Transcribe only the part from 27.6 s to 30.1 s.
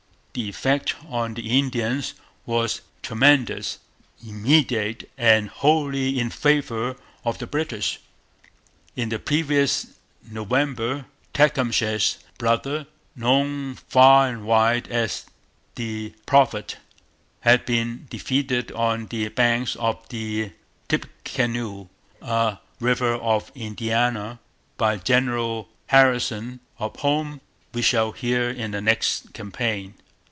we shall hear in the next campaign.